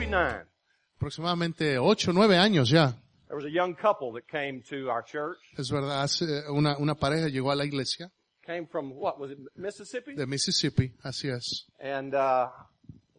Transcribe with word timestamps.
maybe 0.00 0.10
nine, 0.10 0.44
aproximadamente 0.96 1.78
ocho, 1.78 2.12
nueve 2.12 2.36
años 2.36 2.70
ya. 2.70 2.92
there 3.28 3.36
was 3.36 3.44
a 3.44 3.50
young 3.50 3.74
couple 3.74 4.12
that 4.12 4.26
came 4.28 4.62
to 4.68 4.88
our 4.90 5.02
church. 5.02 5.38
Es 5.58 5.70
verdad, 5.70 6.08
una, 6.50 6.76
una 6.78 6.94
pareja 6.94 7.28
llegó 7.28 7.50
a 7.52 7.54
la 7.56 7.64
iglesia 7.64 8.10
Came 8.46 8.66
from 8.66 8.90
what 8.94 9.18
was 9.20 9.30
it, 9.30 9.38
Mississippi? 9.56 10.14
de 10.14 10.26
Mississippi, 10.26 10.92
así 11.04 11.28
es. 11.30 11.66
And 11.78 12.14
uh, 12.14 12.48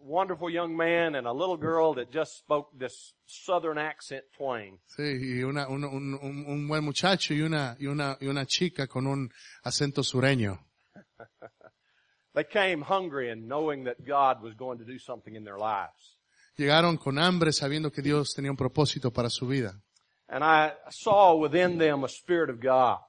wonderful 0.03 0.49
young 0.49 0.75
man 0.75 1.15
and 1.15 1.25
a 1.27 1.31
little 1.31 1.55
girl 1.57 1.93
that 1.93 2.11
just 2.11 2.37
spoke 2.39 2.67
this 2.77 3.13
southern 3.27 3.77
accent 3.77 4.23
twang. 4.35 4.79
Sí, 4.87 5.03
y 5.37 5.43
una, 5.43 5.67
un, 5.69 5.83
un, 5.85 6.15
un- 6.21 6.45
un 6.47 6.67
buen 6.67 6.83
muchacho 6.83 7.33
y 7.33 7.41
una, 7.41 7.77
y 7.79 7.85
una, 7.85 8.17
y 8.19 8.27
una 8.27 8.45
chica 8.45 8.87
con 8.87 9.05
un 9.07 9.29
acento 9.63 10.03
sureño. 10.03 10.59
They 12.33 12.43
came 12.45 12.81
hungry 12.81 13.29
and 13.29 13.47
knowing 13.47 13.83
that 13.85 14.05
God 14.05 14.41
was 14.41 14.53
going 14.55 14.79
to 14.79 14.85
do 14.85 14.97
something 14.97 15.35
in 15.35 15.43
their 15.45 15.57
lives. 15.59 16.17
Llegaron 16.57 16.97
con 16.97 17.17
hambre 17.17 17.51
sabiendo 17.51 17.91
que 17.91 18.01
Dios 18.01 18.33
tenía 18.33 18.51
un 18.51 18.57
propósito 18.57 19.11
para 19.11 19.29
su 19.29 19.47
vida. 19.47 19.81
And 20.27 20.43
I 20.43 20.73
saw 20.89 21.35
within 21.35 21.77
them 21.77 22.03
a 22.03 22.07
spirit 22.07 22.49
of 22.49 22.59
God. 22.61 22.99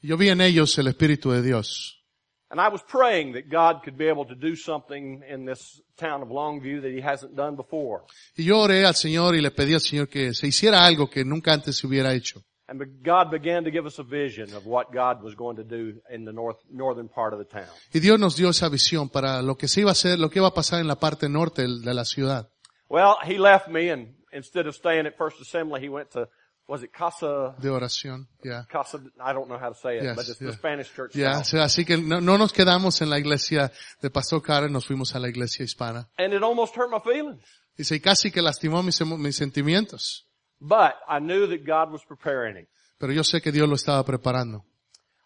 Y 0.00 0.08
yo 0.08 0.16
vi 0.16 0.30
en 0.30 0.40
ellos 0.40 0.76
el 0.78 0.88
Espíritu 0.88 1.30
de 1.30 1.42
Dios. 1.42 2.02
And 2.50 2.60
I 2.60 2.68
was 2.68 2.82
praying 2.82 3.32
that 3.32 3.48
God 3.48 3.82
could 3.82 3.96
be 3.96 4.08
able 4.08 4.26
to 4.26 4.34
do 4.34 4.54
something 4.56 5.22
in 5.26 5.46
this 5.46 5.80
town 5.96 6.22
of 6.22 6.28
Longview 6.28 6.82
that 6.82 6.90
he 6.90 7.00
hasn't 7.00 7.34
done 7.34 7.56
before. 7.56 8.02
Y 8.36 8.44
yo 8.44 8.60
oré 8.60 8.84
al 8.84 8.94
Señor 8.94 9.34
y 9.34 9.40
le 9.40 9.52
pedí 9.52 9.72
al 9.72 9.80
Señor 9.80 10.08
que 10.08 10.34
se 10.34 10.48
hiciera 10.48 10.84
algo 10.84 11.08
que 11.08 11.24
nunca 11.24 11.54
antes 11.54 11.76
se 11.76 11.86
hubiera 11.86 12.12
hecho. 12.12 12.42
And 12.68 12.80
God 13.02 13.30
began 13.30 13.64
to 13.64 13.70
give 13.70 13.86
us 13.86 13.98
a 13.98 14.02
vision 14.02 14.52
of 14.54 14.66
what 14.66 14.92
God 14.92 15.22
was 15.22 15.34
going 15.34 15.56
to 15.56 15.64
do 15.64 16.00
in 16.10 16.24
the 16.24 16.32
north, 16.32 16.58
northern 16.70 17.08
part 17.08 17.32
of 17.32 17.38
the 17.38 17.46
town. 17.46 17.68
Y 17.92 18.00
Dios 18.00 18.18
nos 18.18 18.36
dio 18.36 18.50
esa 18.50 18.68
visión 18.68 19.08
para 19.08 19.40
lo 19.40 19.56
que 19.56 19.66
se 19.66 19.80
iba 19.80 19.90
a 19.90 19.92
hacer, 19.92 20.18
lo 20.18 20.28
que 20.28 20.40
iba 20.40 20.48
a 20.48 20.54
pasar 20.54 20.80
en 20.80 20.88
la 20.88 20.96
parte 20.96 21.30
norte 21.30 21.62
de 21.62 21.94
la 21.94 22.04
ciudad. 22.04 22.51
Well, 22.92 23.16
he 23.24 23.38
left 23.38 23.68
me 23.68 23.88
and 23.88 24.08
instead 24.32 24.66
of 24.66 24.74
staying 24.74 25.06
at 25.06 25.16
First 25.16 25.40
Assembly, 25.40 25.80
he 25.80 25.88
went 25.88 26.10
to, 26.10 26.28
was 26.68 26.82
it 26.82 26.92
Casa, 26.92 27.54
De 27.58 27.70
oración, 27.70 28.26
ya. 28.44 28.64
Casa, 28.70 29.00
I 29.18 29.32
don't 29.32 29.48
know 29.48 29.56
how 29.56 29.70
to 29.70 29.74
say 29.74 29.96
it, 29.96 30.02
Yes, 30.02 30.14
but 30.14 30.28
it's 30.28 30.38
yeah. 30.38 30.48
the 30.48 30.52
Spanish 30.52 30.92
church. 30.94 31.14
Ya, 31.14 31.32
now. 31.32 31.40
o 31.40 31.44
sea, 31.44 31.64
así 31.64 31.86
que 31.86 31.96
no, 31.96 32.20
no 32.20 32.36
nos 32.36 32.52
quedamos 32.52 33.00
en 33.00 33.08
la 33.08 33.18
iglesia 33.18 33.72
de 34.02 34.10
Pastor 34.10 34.42
Karen, 34.42 34.70
nos 34.70 34.84
fuimos 34.86 35.14
a 35.14 35.18
la 35.18 35.28
iglesia 35.28 35.64
hispana. 35.64 36.06
And 36.18 36.34
it 36.34 36.42
almost 36.42 36.76
hurt 36.76 36.90
my 36.90 37.00
feelings. 37.00 37.42
Dice, 37.78 37.94
y 37.94 38.00
casi 38.00 38.30
que 38.30 38.42
lastimó 38.42 38.82
mis, 38.82 39.00
mis 39.00 39.36
sentimientos. 39.36 40.26
But 40.60 40.96
I 41.08 41.18
knew 41.18 41.46
that 41.46 41.64
God 41.64 41.90
was 41.90 42.04
preparing 42.04 42.56
him. 42.56 42.66
Pero 42.98 43.14
yo 43.14 43.22
sé 43.22 43.40
que 43.40 43.52
Dios 43.52 43.66
lo 43.66 43.74
estaba 43.74 44.04
preparando. 44.04 44.66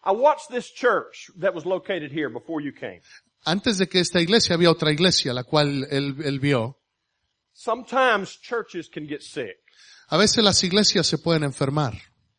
I 0.05 0.13
watched 0.13 0.49
this 0.49 0.71
church 0.71 1.29
that 1.37 1.53
was 1.53 1.65
located 1.65 2.13
here 2.13 2.29
before 2.29 2.61
you 2.61 2.71
came. 2.71 3.01
Antes 3.43 3.77
de 3.77 3.87
que 3.87 3.99
esta 3.99 4.21
iglesia 4.21 4.55
había 4.55 4.71
otra 4.71 4.89
iglesia, 4.89 5.33
la 5.33 5.43
cual 5.43 5.85
él, 5.91 6.15
él 6.23 6.39
vio. 6.39 6.76
Sometimes 7.59 8.39
churches 8.39 8.87
can 8.87 9.07
get 9.07 9.23
sick. 9.23 9.57
A 10.09 10.17
veces 10.17 10.43
las 10.43 10.63
iglesias 10.63 11.07
se 11.07 11.17
pueden 11.17 11.43
enfermar. 11.43 11.93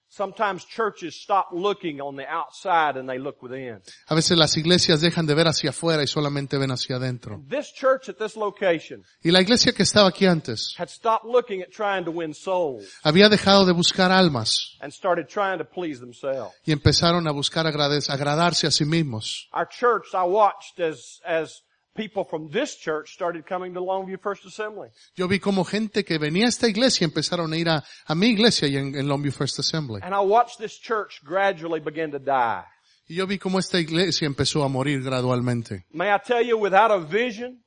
Sometimes 0.09 0.65
churches 0.65 1.21
stop 1.21 1.49
looking 1.53 2.01
on 2.01 2.17
the 2.17 2.25
outside 2.25 2.97
and 2.97 3.09
they 3.09 3.19
look 3.19 3.43
within. 3.43 3.81
A 4.09 4.15
veces 4.15 4.39
las 4.39 4.57
iglesias 4.57 5.01
dejan 5.01 5.27
de 5.27 5.35
ver 5.35 5.47
hacia 5.49 5.71
afuera 5.71 6.03
y 6.05 6.07
solamente 6.07 6.57
ven 6.57 6.71
hacia 6.71 6.97
adentro. 6.97 7.43
This 7.49 7.73
church 7.73 8.09
at 8.09 8.17
this 8.17 8.37
location 8.37 9.03
Y 9.25 9.31
la 9.33 9.41
iglesia 9.41 9.73
que 9.73 9.83
estaba 9.83 10.09
aquí 10.09 10.25
antes 10.27 10.75
had 10.79 10.89
stopped 10.89 11.25
looking 11.27 11.63
at 11.63 11.71
trying 11.71 12.05
to 12.05 12.13
win 12.13 12.33
souls 12.33 12.85
había 13.03 13.29
dejado 13.29 13.67
de 13.67 13.73
buscar 13.73 14.13
almas 14.13 14.77
and 14.81 14.93
started 14.93 15.27
trying 15.29 15.59
to 15.59 15.65
please 15.65 15.99
themselves. 16.01 16.55
y 16.65 16.71
empezaron 16.73 17.27
a 17.27 17.33
buscar 17.33 17.67
agrades- 17.67 18.09
agradarse 18.09 18.69
a 18.69 18.71
sí 18.71 18.85
mismos. 18.85 19.49
Our 19.53 19.69
church, 19.69 20.15
I 20.15 20.25
watched 20.25 20.79
as, 20.81 21.21
as 21.25 21.63
people 21.99 22.25
from 22.25 22.49
this 22.51 22.77
church 22.77 23.13
started 23.13 23.45
coming 23.45 23.75
to 23.75 23.81
Longview 23.81 24.19
First 24.23 24.45
Assembly. 24.47 24.89
Yo 25.17 25.27
vi 25.27 25.41
como 25.41 25.65
gente 25.65 26.05
que 26.05 26.17
venía 26.19 26.47
a 26.47 26.49
esta 26.49 26.69
iglesia 26.69 27.05
empezaron 27.05 27.53
a 27.53 27.57
ir 27.57 27.69
a, 27.69 27.83
a 28.07 28.15
mi 28.15 28.29
iglesia 28.29 28.69
y 28.69 28.77
en, 28.77 28.95
en 28.95 29.09
Longview 29.09 29.33
First 29.33 29.59
Assembly. 29.59 30.01
And 30.03 30.15
I 30.15 30.21
watched 30.21 30.59
this 30.59 30.79
church 30.79 31.21
gradually 31.25 31.81
begin 31.81 32.13
to 32.13 32.19
die. 32.21 32.63
Y 33.09 33.17
yo 33.17 33.27
vi 33.27 33.39
como 33.39 33.59
esta 33.59 33.81
iglesia 33.81 34.27
empezó 34.27 34.63
a 34.63 34.69
morir 34.69 35.03
gradualmente. 35.03 35.87
May 35.93 36.13
I 36.15 36.19
tell 36.25 36.43
you, 36.47 36.57
without 36.59 36.91
a 36.93 36.99
vision, 36.99 37.65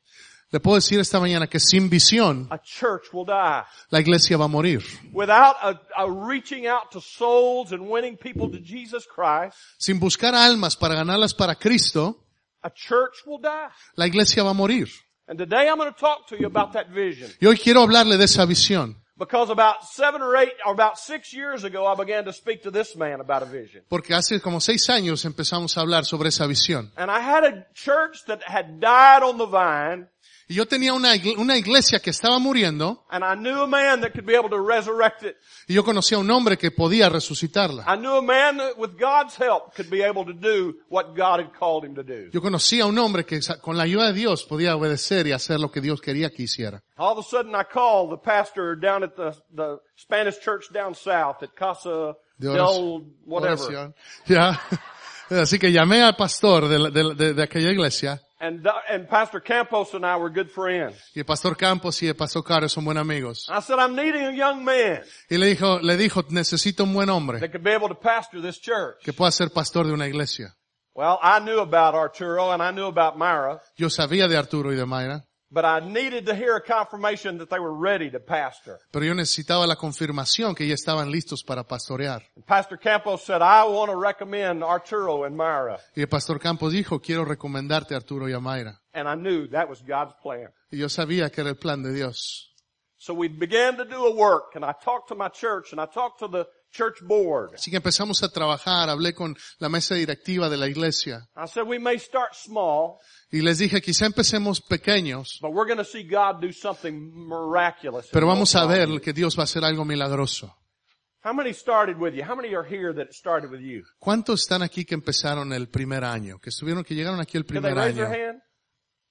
Le 0.54 0.60
puedo 0.60 0.76
decir 0.76 1.00
esta 1.00 1.18
mañana 1.20 1.48
que 1.48 1.60
sin 1.62 1.90
visión 1.90 2.48
a 2.52 2.58
church 2.62 3.14
will 3.14 3.26
die. 3.26 3.64
la 3.90 4.00
iglesia 4.02 4.36
va 4.38 4.46
a 4.46 4.48
morir. 4.50 4.82
Without 5.14 5.56
a, 5.62 5.80
a 5.96 6.06
reaching 6.30 6.68
out 6.68 6.92
to 6.92 7.00
souls 7.00 7.72
and 7.72 7.90
winning 7.90 8.18
people 8.18 8.50
to 8.52 8.60
Jesus 8.62 9.06
Christ, 9.08 9.56
Sin 9.78 10.00
buscar 10.00 10.36
almas 10.36 10.76
para 10.76 10.94
ganarlas 10.96 11.34
para 11.34 11.56
Cristo, 11.56 12.18
a 12.64 12.70
church 12.70 13.26
will 13.26 13.40
die. 13.40 13.70
la 13.96 14.06
iglesia 14.06 14.44
va 14.44 14.52
a 14.52 14.54
morir. 14.54 14.88
And 15.28 15.38
today 15.38 15.70
I'm 15.70 15.78
going 15.78 15.94
to 15.94 16.00
talk 16.00 16.28
to 16.30 16.38
you 16.38 16.46
about 16.48 16.74
that 16.74 16.90
vision. 16.90 17.30
Y 17.42 17.48
hoy 17.48 17.58
quiero 17.58 17.82
hablarle 17.82 18.18
de 18.18 18.26
esa 18.26 18.46
visión. 18.46 18.98
Because 19.18 19.52
about 19.52 19.84
seven 19.84 20.22
or 20.24 20.36
eight, 20.36 20.54
or 20.66 20.74
about 20.74 20.98
six 20.98 21.32
years 21.32 21.64
ago, 21.64 21.86
I 21.86 21.94
began 21.96 22.26
to 22.26 22.34
speak 22.34 22.64
to 22.64 22.72
this 22.72 22.96
man 22.96 23.20
about 23.22 23.44
a 23.44 23.46
vision. 23.46 23.84
Porque 23.88 24.16
hace 24.16 24.42
como 24.42 24.60
seis 24.60 24.90
años 24.90 25.26
empezamos 25.26 25.78
a 25.78 25.82
hablar 25.82 26.06
sobre 26.06 26.30
esa 26.30 26.48
visión. 26.48 26.92
And 26.98 27.12
I 27.12 27.20
had 27.20 27.44
a 27.44 27.68
church 27.76 28.26
that 28.26 28.42
had 28.42 28.80
died 28.80 29.22
on 29.22 29.38
the 29.38 29.46
vine, 29.46 30.08
Y 30.52 30.56
yo 30.56 30.66
tenía 30.66 30.94
una, 30.94 31.14
una 31.38 31.56
iglesia 31.58 32.00
que 32.02 32.10
estaba 32.10 32.38
muriendo 32.38 33.06
and 33.10 33.24
I 33.24 33.38
knew 33.42 33.62
a 33.62 33.68
man 33.68 34.02
that 34.02 34.12
could 34.12 34.26
be 34.26 34.36
able 34.36 34.50
to 34.50 34.58
resurrect 34.62 35.24
it. 35.24 35.38
y 35.66 35.74
yo 35.76 35.82
conocía 35.86 36.18
a 36.18 36.20
un 36.20 36.30
hombre 36.30 36.58
que 36.58 36.72
podía 36.72 37.08
resucitarla. 37.08 37.86
I 37.88 37.96
knew 37.98 38.18
a 38.18 38.22
man 38.22 38.58
that 38.58 38.78
with 38.78 38.92
God's 39.00 39.38
help 39.40 39.74
could 39.78 39.90
be 39.90 40.04
able 40.04 40.26
to 40.26 40.34
do 40.34 40.76
what 40.90 41.16
God 41.16 41.40
had 41.40 41.54
called 41.58 41.86
him 41.86 41.96
to 41.96 42.04
do. 42.04 42.30
Yo 42.34 42.42
conocía 42.42 42.84
a 42.84 42.88
un 42.88 42.98
hombre 43.00 43.26
que 43.26 43.40
con 43.62 43.78
la 43.78 43.84
ayuda 43.84 44.08
de 44.08 44.14
Dios 44.14 44.44
podía 44.44 44.76
obedecer 44.76 45.26
y 45.26 45.32
hacer 45.32 45.58
lo 45.62 45.72
que 45.72 45.80
Dios 45.80 46.02
quería 46.02 46.30
que 46.32 46.44
hiciera. 46.44 46.84
All 46.98 47.18
of 47.18 47.26
a 47.26 47.30
sudden 47.30 47.56
I 47.56 47.64
called 47.64 48.12
the 48.12 48.18
pastor 48.22 48.76
down 48.76 49.04
at 49.06 49.16
the, 49.16 49.32
the 49.56 49.80
Spanish 49.96 50.38
church 50.42 50.66
down 50.74 50.94
south 50.94 51.42
at 51.44 51.52
Casa 51.56 52.18
De 52.38 52.50
del 52.50 53.06
whatever. 53.26 53.94
Ya. 54.26 54.60
Así 55.30 55.58
que 55.58 55.72
llamé 55.72 56.02
al 56.04 56.18
pastor 56.18 56.68
de, 56.68 56.92
de 56.92 57.16
de- 57.16 57.34
de 57.36 57.42
aquella 57.44 57.72
iglesia 57.72 58.22
And, 58.44 58.66
uh, 58.66 58.74
and 58.90 59.08
Pastor 59.08 59.40
Campos 59.40 59.94
and 59.94 60.04
I 60.04 60.18
were 60.18 60.32
good 60.32 60.50
friends. 60.50 60.96
y 61.16 61.20
el 61.20 61.26
pastor 61.26 61.56
Campos 61.56 62.02
y 62.02 62.08
el 62.08 62.16
pastor 62.16 62.44
Carlos 62.44 62.72
son 62.72 62.84
buenos 62.86 63.02
amigos. 63.02 63.48
I 63.50 63.62
said, 63.62 63.78
I'm 63.78 63.96
needing 63.96 64.24
a 64.24 64.32
young 64.34 64.64
man 64.66 65.04
Y 65.30 65.38
le 65.38 65.46
dijo, 65.46 65.80
le 65.80 65.96
dijo, 65.96 66.24
necesito 66.30 66.84
un 66.84 66.94
buen 66.94 67.10
hombre 67.10 67.40
that 67.40 67.52
could 67.52 67.64
be 67.64 67.72
able 67.72 67.88
to 67.88 67.94
pastor 68.00 68.42
this 68.42 68.60
church. 68.60 68.98
que 69.04 69.14
pueda 69.14 69.32
ser 69.32 69.52
pastor 69.52 69.86
de 69.86 69.94
una 69.94 70.08
iglesia. 70.08 70.56
Well, 70.96 71.20
I 71.22 71.40
knew 71.40 71.60
about 71.60 71.94
Arturo 71.94 72.50
and 72.52 72.62
I 72.64 72.72
knew 72.72 72.88
about 72.88 73.16
Myra, 73.16 73.62
Yo 73.78 73.90
sabía 73.90 74.28
de 74.28 74.36
Arturo 74.38 74.72
y 74.74 74.76
de 74.76 74.86
Mayra, 74.86 75.24
but 75.52 75.66
I 75.66 75.80
needed 75.82 76.26
to 76.28 76.36
hear 76.36 76.56
a 76.56 76.62
confirmation 76.62 77.38
that 77.40 77.50
they 77.50 77.60
were 77.60 77.74
ready 77.74 78.10
to 78.12 78.20
pastor. 78.20 78.80
pero 78.92 79.06
yo 79.06 79.14
necesitaba 79.14 79.68
la 79.68 79.76
confirmación 79.76 80.56
que 80.56 80.66
ya 80.66 80.74
estaban 80.74 81.12
listos 81.12 81.44
para 81.44 81.64
pastorear. 81.64 82.24
And 82.36 82.46
Pastor 82.46 82.78
Campos 82.78 83.24
said, 83.26 83.42
I 83.42 83.66
want 83.66 83.92
to 83.92 83.98
recommend 83.98 84.64
Arturo 84.64 85.26
and 85.26 85.36
Myra. 85.36 85.80
Y 85.96 86.02
el 86.02 86.08
pastor 86.08 86.40
Campos 86.40 86.72
dijo, 86.72 87.02
quiero 87.02 87.26
recomendarte 87.26 87.94
a 87.94 87.98
Arturo 87.98 88.28
y 88.30 88.34
a 88.34 88.40
Mayra. 88.40 88.80
And 88.94 89.08
I 89.08 89.16
knew 89.16 89.48
that 89.50 89.70
was 89.70 89.82
God's 89.82 90.14
plan. 90.22 90.50
Y 90.72 90.78
yo 90.78 90.88
sabía 90.88 91.30
que 91.30 91.42
era 91.42 91.50
el 91.50 91.58
plan 91.58 91.84
de 91.84 91.94
Dios. 91.94 92.48
So 92.98 93.14
we 93.14 93.28
began 93.28 93.78
to 93.78 93.84
do 93.84 94.06
a 94.06 94.12
work 94.16 94.56
and 94.56 94.64
I 94.64 94.74
talked 94.74 95.10
to 95.10 95.16
my 95.16 95.28
church 95.30 95.72
and 95.72 95.82
I 95.82 95.88
talked 95.88 96.20
to 96.20 96.28
the 96.28 96.46
church 96.72 97.02
board. 97.02 97.54
Así 97.56 97.70
que 97.70 97.78
empezamos 97.78 98.24
a 98.24 98.30
trabajar, 98.30 98.90
hablé 98.90 99.14
con 99.14 99.36
la 99.60 99.70
mesa 99.70 99.96
directiva 99.96 100.50
de 100.50 100.58
la 100.58 100.68
iglesia 100.68 101.28
I 101.36 101.48
said, 101.48 101.64
we 101.68 101.80
may 101.80 102.00
start 102.00 102.34
small, 102.34 102.98
y 103.32 103.42
les 103.42 103.58
dije, 103.60 103.82
quizá 103.82 104.06
empecemos 104.06 104.62
pequeños, 104.62 105.38
but 105.42 105.52
we're 105.52 105.68
going 105.68 105.78
to 105.78 105.86
see 105.86 106.04
God 106.04 106.42
do 106.42 106.52
something 106.52 107.12
miraculous. 107.28 108.08
pero 108.12 108.28
vamos 108.28 108.56
a 108.56 108.66
ver 108.66 109.00
que 109.02 109.14
Dios 109.14 109.38
va 109.38 109.42
a 109.42 109.46
hacer 109.46 109.64
algo 109.64 109.86
milagroso. 109.86 110.58
How 111.24 111.34
many 111.34 111.54
started 111.54 111.98
with 112.00 112.14
you? 112.16 112.24
How 112.24 112.36
many 112.36 112.56
are 112.56 112.66
here 112.68 112.94
that 112.96 113.14
started 113.14 113.52
with 113.52 113.60
you? 113.62 113.84
¿Cuántos 114.00 114.42
están 114.42 114.64
aquí 114.64 114.86
que 114.86 114.96
empezaron 114.96 115.54
el 115.54 115.70
primer 115.70 116.04
año? 116.04 116.40
Que 116.40 116.50
estuvieron, 116.50 116.84
que 116.84 116.96
llegaron 116.96 117.20
aquí 117.20 117.38
el 117.38 117.46
Can 117.46 117.62
they 117.62 117.72
primer 117.72 117.94
their 117.94 118.06
año. 118.08 118.30
hand? 118.30 118.42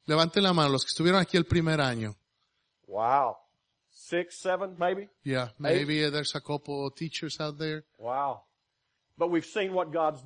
Levanten 0.07 0.43
la 0.43 0.53
mano 0.53 0.71
los 0.71 0.83
que 0.85 0.89
estuvieron 0.89 1.21
aquí 1.21 1.37
el 1.37 1.45
primer 1.45 1.81
año. 1.81 2.17
Wow. 2.89 3.37
Six, 4.11 4.41
seven, 4.41 4.75
maybe? 4.77 5.07
Yeah, 5.23 5.51
maybe 5.57 6.11
there's 6.11 6.35
a 6.35 6.41
couple 6.41 6.85
of 6.89 6.97
teachers 6.97 7.39
out 7.39 7.59
there. 7.59 7.85
Wow. 7.97 8.43
But 9.17 9.31
we've 9.31 9.45
seen 9.47 9.73
what 9.73 9.93
God's 9.93 10.21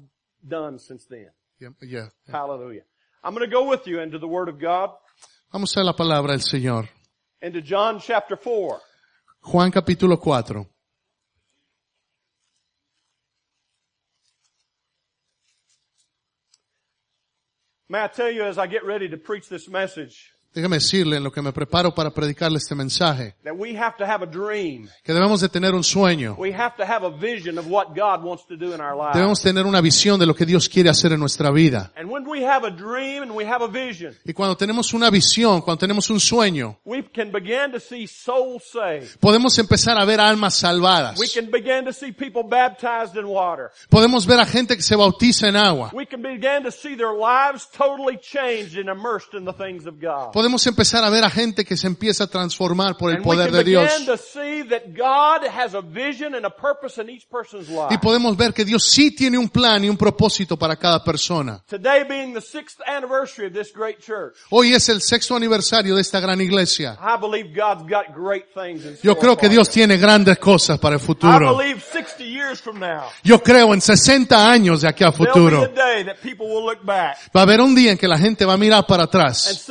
done 0.47 0.79
since 0.79 1.05
then. 1.05 1.29
Yeah, 1.61 1.69
yeah. 1.83 2.07
Hallelujah. 2.31 2.85
I'm 3.23 3.35
going 3.35 3.45
to 3.47 3.53
go 3.53 3.69
with 3.69 3.87
you 3.87 4.01
into 4.01 4.19
the 4.19 4.27
Word 4.27 4.49
of 4.49 4.59
God, 4.59 4.89
Vamos 5.53 5.77
a 5.77 5.85
la 5.85 5.93
palabra 5.93 6.29
del 6.29 6.39
Señor. 6.41 6.89
into 7.43 7.61
John 7.61 8.01
chapter 8.01 8.37
4. 8.37 8.81
Juan 9.53 9.71
capítulo 9.71 10.17
4. 10.17 10.65
May 17.89 18.03
I 18.03 18.09
tell 18.09 18.31
you 18.31 18.45
as 18.45 18.57
I 18.57 18.67
get 18.67 18.85
ready 18.85 19.09
to 19.11 19.17
preach 19.19 19.49
this 19.49 19.69
message, 19.69 20.34
Déjame 20.55 20.77
decirle 20.77 21.17
en 21.17 21.25
lo 21.25 21.33
que 21.33 21.43
me 21.43 21.53
preparo 21.53 21.93
para 21.93 22.11
predicarle 22.11 22.59
este 22.59 22.77
mensaje, 22.77 23.35
that 23.43 23.55
we 23.57 23.77
have 23.77 23.97
to 23.99 24.05
have 24.05 24.23
a 24.23 24.27
dream. 24.27 24.89
que 25.03 25.13
debemos 25.13 25.41
de 25.41 25.49
tener 25.49 25.75
un 25.75 25.83
sueño. 25.83 26.37
We 26.39 26.55
have 26.55 26.77
to 26.77 26.85
have 26.85 27.05
a 27.05 27.11
vision 27.11 27.59
of 27.59 27.67
what 27.69 27.89
God 27.89 28.25
wants 28.25 28.47
to 28.47 28.57
do 28.57 28.73
in 28.73 28.81
our 28.81 28.97
lives. 28.97 29.15
Debemos 29.15 29.43
tener 29.43 29.67
una 29.67 29.81
visión 29.81 30.19
de 30.21 30.27
lo 30.27 30.35
que 30.35 30.47
Dios 30.47 30.69
quiere 30.69 30.89
hacer 30.91 31.13
en 31.13 31.19
nuestra 31.19 31.51
vida. 31.51 31.91
And 31.97 32.09
when 32.09 32.25
we 32.27 32.45
have 32.47 32.65
a 32.65 32.71
dream 32.71 33.23
and 33.23 33.33
we 33.33 33.45
have 33.45 33.65
a 33.65 33.69
vision, 33.69 34.15
Y 34.25 34.33
cuando 34.33 34.57
tenemos 34.57 34.95
una 34.95 35.11
visión, 35.11 35.61
cuando 35.61 35.79
tenemos 35.81 36.09
un 36.11 36.21
sueño, 36.21 36.79
we 36.85 37.03
can 37.03 37.33
begin 37.33 37.73
to 37.73 37.81
see 37.81 38.07
souls 38.07 38.63
saved. 38.73 39.19
podemos 39.19 39.59
empezar 39.59 39.99
a 39.99 40.05
ver 40.05 40.21
almas 40.21 40.55
salvadas. 40.55 41.19
We 41.19 41.29
can 41.29 41.51
begin 41.51 41.85
to 41.85 41.93
see 41.93 42.13
people 42.13 42.45
baptized 42.45 43.17
in 43.17 43.27
water. 43.27 43.71
Podemos 43.91 44.25
ver 44.25 44.39
a 44.39 44.47
gente 44.47 44.77
que 44.77 44.83
se 44.83 44.95
bautiza 44.95 45.49
en 45.49 45.57
agua. 45.57 45.91
Podemos 50.45 50.67
empezar 50.67 51.03
a 51.03 51.09
ver 51.09 51.25
a 51.25 51.31
gente 51.31 51.65
que 51.65 51.75
se 51.75 51.87
empieza 51.87 52.25
a 52.25 52.27
transformar 52.27 52.99
por 52.99 53.11
el 53.11 53.23
poder 53.23 53.51
de 53.51 53.65
Dios. 53.65 53.91
Y 57.89 57.97
podemos 57.97 58.37
ver 58.37 58.53
que 58.53 58.63
Dios 58.63 58.85
sí 58.85 59.13
tiene 59.13 59.39
un 59.39 59.49
plan 59.49 59.83
y 59.83 59.89
un 59.89 59.97
propósito 59.97 60.59
para 60.59 60.77
cada 60.77 61.03
persona. 61.03 61.65
Today 61.67 62.05
being 62.07 62.35
the 62.35 62.43
sixth 62.43 62.79
anniversary 62.87 63.49
of 63.49 63.55
this 63.55 63.73
great 63.75 64.01
church, 64.01 64.35
Hoy 64.51 64.75
es 64.75 64.87
el 64.91 65.01
sexto 65.01 65.35
aniversario 65.35 65.95
de 65.95 66.03
esta 66.03 66.21
gran 66.21 66.39
iglesia. 66.43 66.99
I 67.01 67.19
believe 67.19 67.59
God's 67.59 67.91
got 67.91 68.15
great 68.15 68.45
things 68.53 68.85
in 68.85 68.99
Yo 69.03 69.17
creo 69.17 69.39
que 69.39 69.49
Dios 69.49 69.71
tiene 69.71 69.97
grandes 69.97 70.37
cosas 70.37 70.79
para 70.79 70.97
el 70.97 71.01
futuro. 71.01 71.57
believe 71.57 71.81
60 71.81 72.23
years 72.23 72.61
from 72.61 72.79
now, 72.79 73.05
Yo 73.23 73.43
creo 73.43 73.73
en 73.73 73.81
60 73.81 74.51
años 74.51 74.83
de 74.83 74.89
aquí 74.89 75.05
a 75.05 75.11
futuro. 75.11 75.73
Va 77.35 77.41
a 77.41 77.43
haber 77.43 77.63
un 77.63 77.75
día 77.75 77.93
en 77.93 77.97
que 77.97 78.07
la 78.07 78.19
gente 78.19 78.45
va 78.45 78.53
a 78.53 78.59
mirar 78.59 78.85
para 78.87 79.05
atrás 79.05 79.71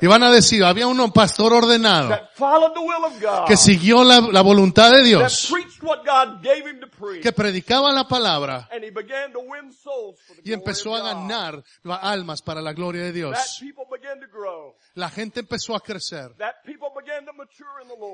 y 0.00 0.06
van 0.06 0.22
a 0.22 0.30
decir, 0.30 0.64
había 0.64 0.86
un 0.86 1.12
pastor 1.12 1.52
ordenado 1.52 2.08
that 2.08 2.30
followed 2.34 2.72
the 2.74 2.80
will 2.80 3.04
of 3.04 3.20
God, 3.20 3.46
que 3.46 3.56
siguió 3.56 4.04
la, 4.04 4.20
la 4.20 4.42
voluntad 4.42 4.90
de 4.92 5.02
Dios, 5.02 5.52
que 7.22 7.32
predicaba 7.32 7.92
la 7.92 8.06
palabra 8.06 8.68
y 10.44 10.52
empezó 10.52 10.94
a 10.94 11.02
ganar 11.02 11.62
almas 11.84 12.42
para 12.42 12.60
la 12.60 12.72
gloria 12.72 13.02
de 13.04 13.12
Dios. 13.12 13.62
La 14.94 15.08
gente 15.08 15.40
empezó 15.40 15.74
a 15.74 15.80
crecer 15.80 16.34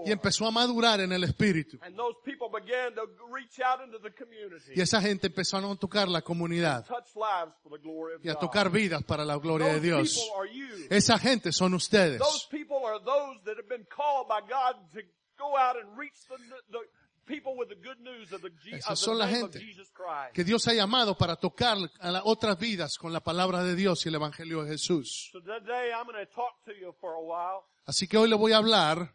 Y 0.06 0.12
empezó 0.12 0.46
a 0.46 0.50
madurar 0.50 1.00
en 1.00 1.12
el 1.12 1.25
espíritu. 1.25 1.79
Y 4.75 4.81
esa 4.81 5.00
gente 5.00 5.26
empezó 5.29 5.56
a 5.56 5.76
tocar 5.76 6.08
la 6.08 6.23
comunidad 6.23 6.87
y 8.23 8.29
a 8.29 8.35
tocar 8.35 8.70
vidas 8.70 9.02
para 9.05 9.25
la 9.25 9.37
gloria 9.37 9.69
de 9.75 9.81
Dios. 9.81 10.19
Esa 10.90 11.19
gente 11.19 11.52
son 11.52 11.75
ustedes. 11.75 12.20
Esas 18.72 18.98
son 18.98 19.19
la 19.19 19.28
gente 19.28 19.60
Jesus 19.60 19.90
Christ. 19.92 20.32
que 20.34 20.44
Dios 20.44 20.66
ha 20.69 20.72
llamado 20.75 21.16
para 21.16 21.36
tocar 21.36 21.76
a 22.00 22.10
las 22.10 22.22
otras 22.25 22.58
vidas 22.58 22.96
con 22.98 23.12
la 23.12 23.20
palabra 23.20 23.62
de 23.62 23.75
Dios 23.75 24.04
y 24.06 24.08
el 24.08 24.14
Evangelio 24.16 24.62
de 24.64 24.70
Jesús. 24.70 25.28
So 25.32 25.40
today 25.40 25.90
I'm 25.92 26.06
going 26.06 26.25
to 26.25 26.32
talk 26.34 26.62
to 26.64 26.72
you 26.72 26.92
for 27.00 27.14
a 27.14 27.20
while 27.20 27.64
Así 27.86 28.06
que 28.06 28.16
hoy 28.19 28.28
le 28.28 28.36
voy 28.36 28.52
a 28.52 28.58
hablar 28.58 29.14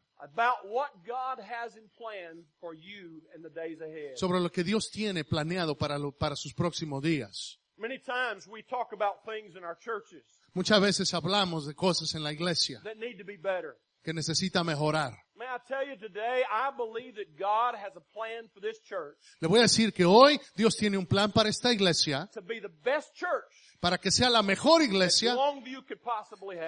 sobre 4.15 4.39
lo 4.39 4.51
que 4.51 4.63
Dios 4.63 4.89
tiene 4.91 5.23
planeado 5.23 5.77
para, 5.77 5.97
lo- 5.97 6.11
para 6.11 6.35
sus 6.35 6.53
próximos 6.53 7.01
días. 7.03 7.59
Many 7.77 7.99
times 7.99 8.47
we 8.47 8.61
talk 8.63 8.93
about 8.93 9.23
things 9.25 9.55
in 9.55 9.63
our 9.63 9.77
churches 9.77 10.23
Muchas 10.53 10.79
veces 10.79 11.13
hablamos 11.13 11.65
de 11.65 11.73
cosas 11.73 12.13
en 12.13 12.23
la 12.23 12.31
iglesia 12.31 12.79
that 12.83 12.95
need 12.97 13.17
to 13.17 13.25
be 13.25 13.35
better. 13.37 13.75
que 14.03 14.13
necesita 14.13 14.63
mejorar. 14.63 15.22
May 15.37 15.45
I 15.45 15.57
tell 15.67 15.85
you 15.85 15.95
today, 15.95 16.43
I 16.51 16.69
believe 16.75 17.15
that 17.15 17.37
God 17.39 17.73
has 17.75 17.91
a 17.95 18.01
plan 18.13 18.49
for 18.53 18.59
this 18.59 18.79
church 18.79 19.15
Le 19.41 19.47
voy 19.47 19.59
a 19.59 19.63
decir 19.63 19.93
que 19.93 20.05
hoy 20.05 20.39
Dios 20.55 20.75
tiene 20.75 20.97
un 20.97 21.05
plan 21.05 21.31
para 21.31 21.49
esta 21.49 21.71
iglesia, 21.71 22.29
to 22.33 22.41
be 22.41 22.59
the 22.59 22.69
best 22.83 23.13
church 23.15 23.62
para 23.83 23.97
que 23.97 24.11
sea 24.11 24.29
la 24.29 24.41
mejor 24.41 24.81
iglesia 24.81 25.33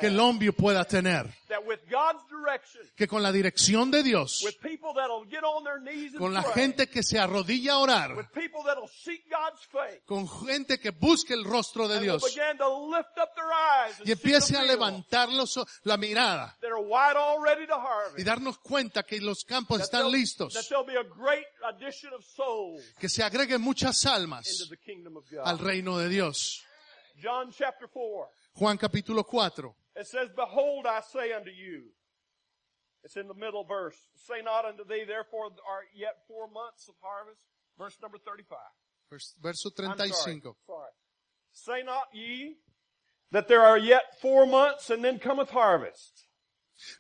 que 0.01 0.09
Longview 0.09 0.51
pueda 0.53 0.83
tener. 0.83 1.25
Que 2.97 3.07
con 3.07 3.23
la 3.23 3.31
dirección 3.31 3.89
de 3.89 4.03
Dios, 4.03 4.43
con 6.19 6.33
la 6.33 6.41
gente 6.53 6.87
que 6.89 7.01
se 7.03 7.17
arrodilla 7.17 7.75
a 7.75 7.77
orar, 7.77 8.29
con 10.05 10.27
gente 10.27 10.77
que 10.77 10.89
busque 10.91 11.33
el 11.33 11.45
rostro 11.45 11.87
de 11.87 11.99
Dios 12.01 12.21
y 14.03 14.11
empiece 14.11 14.57
a 14.57 14.63
levantar 14.67 15.29
los- 15.29 15.57
la 15.85 15.95
mirada 15.95 16.57
y 18.17 18.23
darnos 18.25 18.57
cuenta 18.59 19.03
que 19.03 19.21
los 19.21 19.45
campos 19.45 19.79
están 19.85 20.11
listos, 20.11 20.53
que 22.99 23.07
se 23.07 23.23
agreguen 23.23 23.61
muchas 23.61 24.05
almas 24.05 24.45
al 25.45 25.59
reino 25.59 25.97
de 25.97 26.09
Dios. 26.09 26.61
John 27.21 27.51
chapter 27.51 27.87
4. 27.87 28.27
Juan 28.57 28.77
capítulo 28.77 29.23
4. 29.29 29.73
It 29.95 30.07
says, 30.07 30.29
Behold, 30.35 30.85
I 30.87 31.01
say 31.01 31.31
unto 31.33 31.49
you. 31.51 31.83
It's 33.03 33.15
in 33.17 33.27
the 33.27 33.33
middle 33.35 33.63
verse. 33.63 33.95
Say 34.15 34.41
not 34.43 34.65
unto 34.65 34.83
thee, 34.83 35.03
therefore 35.07 35.45
are 35.45 35.83
yet 35.95 36.15
four 36.27 36.47
months 36.49 36.87
of 36.89 36.95
harvest. 37.01 37.39
Verse 37.77 37.95
number 38.01 38.17
35. 38.17 38.57
vers- 39.11 39.35
Verso 39.41 39.69
I'm 39.69 39.97
sorry. 40.13 40.33
Sorry. 40.65 40.91
Say 41.53 41.83
not 41.85 42.05
ye 42.13 42.55
that 43.31 43.47
there 43.47 43.61
are 43.61 43.77
yet 43.77 44.03
four 44.21 44.45
months 44.45 44.89
and 44.89 45.03
then 45.03 45.19
cometh 45.19 45.51
harvest. 45.51 46.25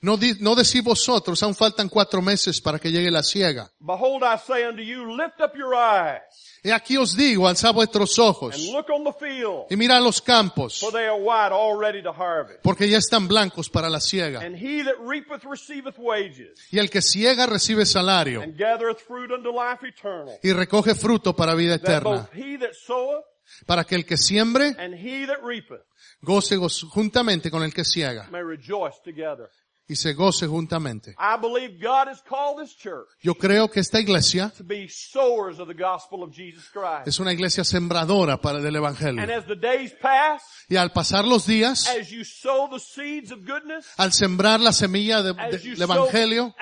No, 0.01 0.17
no 0.39 0.55
decís 0.55 0.83
vosotros, 0.83 1.41
aún 1.43 1.55
faltan 1.55 1.89
cuatro 1.89 2.21
meses 2.21 2.59
para 2.61 2.79
que 2.79 2.91
llegue 2.91 3.11
la 3.11 3.23
siega. 3.23 3.69
Behold, 3.79 4.23
I 4.23 4.37
say 4.45 4.63
unto 4.65 4.81
you, 4.81 5.05
lift 5.15 5.39
up 5.41 5.53
your 5.55 5.73
eyes 5.75 6.21
Y 6.63 6.71
aquí 6.71 6.97
os 6.97 7.15
digo, 7.15 7.47
alzad 7.47 7.73
vuestros 7.75 8.17
ojos 8.17 8.55
and 8.55 8.73
look 8.73 8.87
on 8.89 9.03
the 9.03 9.13
field, 9.13 9.65
y 9.69 9.75
mirad 9.75 10.01
los 10.01 10.19
campos, 10.21 10.79
for 10.79 10.91
they 10.91 11.05
are 11.05 11.19
white, 11.21 11.53
all 11.53 11.77
ready 11.79 12.01
to 12.01 12.11
harvest. 12.11 12.59
porque 12.63 12.89
ya 12.89 12.97
están 12.97 13.27
blancos 13.27 13.69
para 13.69 13.87
la 13.89 13.99
siega. 13.99 14.41
And 14.41 14.55
he 14.55 14.83
that 14.83 14.95
reapeth 14.99 15.43
receiveth 15.43 15.95
wages, 15.99 16.59
Y 16.71 16.79
el 16.79 16.89
que 16.89 17.03
ciega 17.03 17.45
recibe 17.45 17.85
salario 17.85 18.41
and 18.41 18.57
gathereth 18.57 18.99
fruit 18.99 19.29
unto 19.31 19.51
life 19.51 19.85
eternal. 19.87 20.39
y 20.41 20.51
recoge 20.53 20.95
fruto 20.95 21.35
para 21.35 21.53
vida 21.53 21.77
That 21.77 21.87
eterna, 21.89 22.09
both 22.21 22.33
he 22.33 22.57
that 22.57 22.73
soweth 22.73 23.23
para 23.67 23.83
que 23.83 23.95
el 23.95 24.03
que 24.05 24.17
siembre 24.17 24.75
and 24.79 24.95
he 24.95 25.27
that 25.27 25.37
reapeth 25.43 25.83
goce 26.21 26.57
juntamente 26.89 27.51
con 27.51 27.61
el 27.61 27.71
que 27.71 27.85
ciega 27.85 28.27
may 28.31 28.41
rejoice 28.41 28.97
together. 29.03 29.47
Y 29.87 29.95
se 29.95 30.13
goce 30.13 30.47
juntamente. 30.47 31.11
I 31.19 31.39
believe 31.39 31.77
God 31.79 32.07
has 32.07 32.21
called 32.23 32.59
this 32.61 32.75
church 32.75 33.07
Yo 33.21 33.35
creo 33.35 33.69
que 33.69 33.79
esta 33.81 33.99
iglesia 33.99 34.51
to 34.57 34.63
be 34.63 34.87
sowers 34.89 35.59
of 35.59 35.67
the 35.67 35.75
gospel 35.75 36.23
of 36.23 36.31
Jesus 36.33 36.67
Christ. 36.71 37.07
es 37.07 37.19
una 37.19 37.31
iglesia 37.33 37.63
sembradora 37.63 38.41
para 38.41 38.57
el 38.59 38.65
And 38.65 38.75
evangelio. 38.75 39.21
as 39.37 39.45
the 39.45 39.55
days 39.55 39.93
pass, 40.01 40.41
Y 40.69 40.75
al 40.75 40.91
pasar 40.91 41.25
los 41.25 41.45
días, 41.45 41.87
as 41.87 42.09
you 42.09 42.23
sow 42.23 42.67
the 42.69 42.79
seeds 42.79 43.31
of 43.31 43.39
goodness, 43.45 43.85
al 43.97 44.11
sembrar 44.11 44.59
la 44.59 44.71
semilla 44.71 45.21
de- 45.21 45.33
de- 45.33 45.57
del 45.59 45.81
evangelio, 45.81 46.55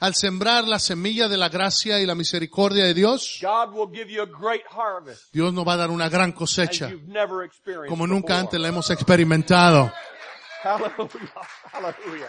al 0.00 0.14
sembrar 0.14 0.66
la 0.68 0.78
semilla 0.78 1.28
de 1.28 1.36
la 1.36 1.48
gracia 1.48 2.00
y 2.00 2.06
la 2.06 2.14
misericordia 2.14 2.84
de 2.84 2.94
Dios, 2.94 3.38
God 3.42 3.74
will 3.74 3.88
give 3.92 4.10
you 4.12 4.22
a 4.22 4.26
great 4.26 4.62
harvest 4.70 5.32
Dios 5.32 5.52
nos 5.52 5.66
va 5.66 5.74
a 5.74 5.76
dar 5.76 5.90
una 5.90 6.08
gran 6.08 6.32
cosecha, 6.32 6.92
como 7.88 8.06
nunca 8.06 8.38
antes 8.38 8.60
la 8.60 8.68
hemos 8.68 8.90
experimentado. 8.90 9.92
Hallelujah. 10.62 11.42
Hallelujah. 11.72 12.28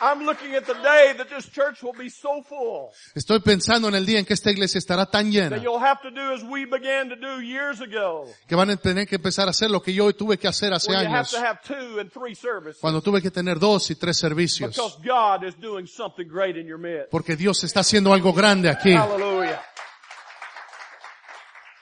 I'm 0.00 0.24
looking 0.26 0.54
at 0.56 0.66
the 0.66 0.74
day 0.74 1.14
that 1.16 1.28
this 1.30 1.48
church 1.48 1.80
will 1.82 1.92
be 1.96 2.10
so 2.10 2.42
full 2.42 2.90
Estoy 3.14 3.38
pensando 3.40 3.88
en 3.88 3.94
el 3.94 4.04
día 4.04 4.18
en 4.18 4.24
que 4.24 4.34
esta 4.34 4.50
iglesia 4.50 4.78
estará 4.78 5.06
tan 5.06 5.30
llena 5.30 5.50
that 5.56 5.62
you'll 5.62 5.78
have 5.78 6.02
to 6.02 6.10
do 6.10 6.32
as 6.34 6.42
we 6.42 6.64
began 6.66 7.08
to 7.08 7.16
do 7.16 7.40
years 7.40 7.80
ago. 7.80 8.26
que 8.48 8.56
van 8.56 8.70
a 8.70 8.76
tener 8.76 9.06
que 9.06 9.16
empezar 9.16 9.46
a 9.46 9.50
hacer 9.50 9.70
lo 9.70 9.80
que 9.80 9.94
yo 9.94 10.12
tuve 10.12 10.36
que 10.36 10.48
hacer 10.48 10.72
hace 10.74 10.90
Where 10.90 11.04
you 11.04 11.08
have 11.08 11.26
años, 11.26 11.30
to 11.30 11.38
have 11.40 11.60
two 11.62 12.00
and 12.00 12.10
three 12.12 12.34
services. 12.34 12.80
cuando 12.80 13.00
tuve 13.02 13.22
que 13.22 13.30
tener 13.30 13.58
dos 13.58 13.88
y 13.90 13.94
tres 13.94 14.18
servicios, 14.18 14.74
Because 14.74 14.98
God 15.02 15.44
is 15.46 15.54
doing 15.60 15.86
something 15.86 16.26
great 16.28 16.56
in 16.56 16.66
your 16.66 16.78
midst. 16.78 17.10
porque 17.10 17.36
Dios 17.36 17.62
está 17.62 17.80
haciendo 17.80 18.12
algo 18.12 18.32
grande 18.32 18.68
aquí. 18.68 18.92
Hallelujah. 18.94 19.60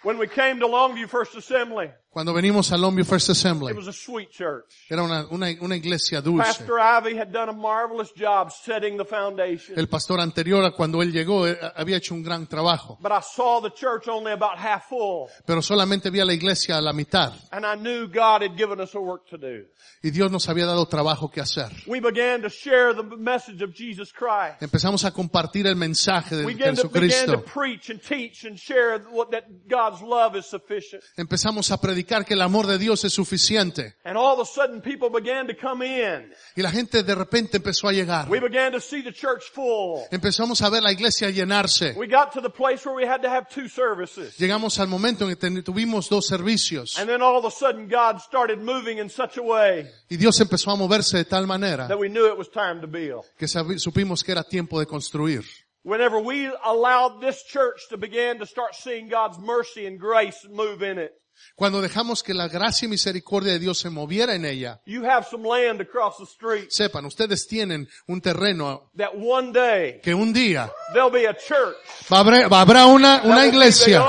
When 0.04 0.18
we 0.18 0.28
came 0.28 0.60
to 0.60 0.66
Longview 0.66 1.08
First 1.08 1.34
Assembly, 1.36 1.90
Cuando 2.12 2.34
venimos 2.34 2.70
al 2.72 2.82
Longview 2.82 3.06
First 3.06 3.30
Assembly, 3.30 3.70
it 3.72 3.76
was 3.78 3.88
a 3.88 3.92
sweet 3.92 4.28
church. 4.30 4.66
era 4.90 5.02
una, 5.02 5.26
una, 5.30 5.46
una 5.62 5.76
iglesia 5.76 6.20
dulce. 6.20 6.44
Pastor 6.46 6.78
Ivy 6.78 7.18
had 7.18 7.28
done 7.32 7.48
a 7.48 7.54
marvelous 7.54 8.12
job 8.14 8.50
setting 8.50 8.98
the 8.98 9.04
foundation. 9.06 9.78
El 9.78 9.88
pastor 9.88 10.20
anterior, 10.20 10.62
a 10.62 10.72
cuando 10.72 11.00
él 11.00 11.10
llegó, 11.10 11.48
eh, 11.48 11.58
había 11.74 11.96
hecho 11.96 12.12
un 12.14 12.22
gran 12.22 12.46
trabajo, 12.46 12.98
But 13.00 13.12
I 13.12 13.22
saw 13.22 13.62
the 13.62 13.70
church 13.74 14.08
only 14.08 14.30
about 14.32 14.58
half 14.58 14.90
full. 14.90 15.28
pero 15.46 15.62
solamente 15.62 16.10
vi 16.10 16.20
a 16.20 16.26
la 16.26 16.34
iglesia 16.34 16.76
a 16.76 16.82
la 16.82 16.92
mitad 16.92 17.32
And 17.50 17.64
I 17.64 17.76
knew 17.80 18.06
God 18.08 18.42
had 18.42 18.58
given 18.58 18.78
us 18.80 18.94
a 18.94 18.98
work 19.00 19.26
to 19.30 19.38
do. 19.38 19.64
y 20.02 20.10
Dios 20.10 20.30
nos 20.30 20.46
había 20.50 20.66
dado 20.66 20.84
trabajo 20.84 21.30
que 21.30 21.40
hacer. 21.40 21.72
We 21.86 22.00
began 22.00 22.42
to 22.42 22.50
share 22.50 22.94
the 22.94 23.04
message 23.16 23.64
of 23.64 23.72
Jesus 23.74 24.12
Christ. 24.12 24.60
Empezamos 24.60 25.06
a 25.06 25.12
compartir 25.12 25.66
el 25.66 25.76
mensaje 25.76 26.36
de 26.36 26.44
We 26.44 26.52
began 26.52 26.76
to, 26.76 26.90
began 26.90 27.08
to 27.08 27.14
Jesucristo. 27.38 27.44
preach 27.58 27.88
and 27.88 28.02
teach 28.02 28.44
and 28.44 28.58
share 28.58 28.98
what, 29.10 29.30
that 29.30 29.44
God's 29.66 30.02
love 30.02 30.36
is 30.38 30.44
sufficient. 30.44 31.02
Empezamos 31.16 31.70
a 31.70 31.80
predicar 31.80 32.01
predicar 32.02 32.24
que 32.24 32.34
el 32.34 32.42
amor 32.42 32.66
de 32.66 32.78
Dios 32.78 33.04
es 33.04 33.12
suficiente. 33.12 33.94
And 34.04 34.16
all 34.16 34.38
of 34.38 34.40
a 34.40 34.44
sudden 34.44 34.80
people 34.80 35.08
began 35.10 35.46
to 35.46 35.54
come 35.54 35.84
in. 35.84 36.32
Y 36.56 36.62
la 36.62 36.70
gente 36.70 37.02
de 37.02 37.14
repente 37.14 37.58
empezó 37.58 37.88
a 37.88 37.92
llegar. 37.92 38.28
We 38.28 38.40
began 38.40 38.72
to 38.72 38.80
see 38.80 39.02
the 39.02 39.12
church 39.12 39.50
full. 39.52 40.04
Empezamos 40.10 40.62
a 40.62 40.70
ver 40.70 40.82
la 40.82 40.92
iglesia 40.92 41.30
llenarse. 41.30 41.94
We 41.96 42.06
got 42.06 42.32
to 42.32 42.40
the 42.40 42.50
place 42.50 42.84
where 42.84 42.94
we 42.94 43.06
had 43.06 43.22
to 43.22 43.28
have 43.28 43.48
two 43.48 43.68
services. 43.68 44.36
Llegamos 44.38 44.78
al 44.78 44.88
momento 44.88 45.28
en 45.28 45.36
que 45.36 45.62
tuvimos 45.62 46.08
dos 46.08 46.26
servicios. 46.26 46.98
And 46.98 47.08
then 47.08 47.22
all 47.22 47.36
of 47.36 47.44
a 47.44 47.50
sudden 47.50 47.88
God 47.88 48.20
started 48.20 48.58
moving 48.58 48.98
in 48.98 49.08
such 49.08 49.38
a 49.38 49.42
way 49.42 49.88
Y 50.10 50.16
Dios 50.16 50.40
empezó 50.40 50.70
a 50.72 50.76
moverse 50.76 51.16
de 51.16 51.24
tal 51.24 51.46
manera 51.46 51.88
that 51.88 51.98
we 51.98 52.08
knew 52.08 52.26
it 52.26 52.36
was 52.36 52.50
time 52.50 52.80
to 52.80 52.86
build. 52.86 53.24
que 53.38 53.46
supimos 53.46 54.22
que 54.22 54.32
era 54.32 54.44
tiempo 54.44 54.78
de 54.78 54.86
construir. 54.86 55.44
Whenever 55.84 56.20
we 56.20 56.48
allowed 56.64 57.20
this 57.20 57.42
church 57.42 57.88
to 57.90 57.96
begin 57.96 58.38
to 58.38 58.46
start 58.46 58.76
seeing 58.76 59.08
God's 59.08 59.36
mercy 59.40 59.84
and 59.84 59.98
grace 59.98 60.46
move 60.48 60.80
in 60.80 60.96
it, 60.98 61.12
Cuando 61.54 61.80
dejamos 61.82 62.22
que 62.22 62.32
la 62.34 62.48
gracia 62.48 62.86
y 62.86 62.88
misericordia 62.88 63.52
de 63.52 63.58
Dios 63.58 63.78
se 63.78 63.90
moviera 63.90 64.34
en 64.34 64.44
ella, 64.44 64.80
you 64.86 65.04
have 65.04 65.26
some 65.30 65.46
land 65.46 65.80
across 65.80 66.16
the 66.18 66.24
street 66.24 66.70
sepan, 66.70 67.04
ustedes 67.04 67.46
tienen 67.46 67.88
un 68.08 68.20
terreno 68.20 68.90
that 68.96 69.10
one 69.14 69.52
day 69.52 70.00
que 70.02 70.14
un 70.14 70.32
día 70.32 70.72
there'll 70.92 71.10
be 71.10 71.26
a 71.28 71.34
church 71.36 71.76
va- 72.10 72.60
habrá 72.60 72.86
una, 72.86 73.22
una 73.24 73.46
iglesia 73.46 74.02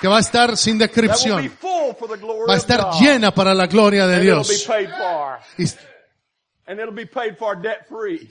que 0.00 0.08
va 0.08 0.16
a 0.16 0.20
estar 0.20 0.56
sin 0.56 0.78
descripción, 0.78 1.50
va 1.62 2.54
a 2.54 2.56
estar 2.56 2.90
llena 3.00 3.32
para 3.32 3.54
la 3.54 3.66
gloria 3.66 4.06
de 4.06 4.20
Dios 4.20 4.64
paid 4.66 4.88
for, 4.90 5.38
y, 5.56 5.64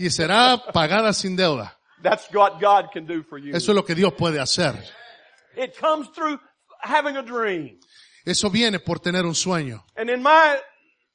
y 0.05 0.09
será 0.09 0.62
pagada 0.74 1.13
sin 1.13 1.36
deuda. 1.36 1.74
That's 2.03 2.27
what 2.31 2.59
God 2.62 2.91
can 2.93 3.07
do 3.07 3.24
for 3.24 3.39
you. 3.39 3.55
Eso 3.55 3.71
es 3.71 3.75
lo 3.75 3.83
que 3.83 3.95
Dios 3.95 4.13
puede 4.13 4.39
hacer. 4.39 4.75
It 5.55 5.74
comes 5.79 6.07
through 6.13 6.39
having 6.88 7.17
a 7.17 7.22
dream. 7.22 7.79
Eso 8.25 8.50
viene 8.50 8.79
por 8.79 9.00
tener 9.00 9.25
un 9.25 9.36
sueño. 9.36 9.86
And 9.96 10.10
in 10.10 10.22
my 10.22 10.58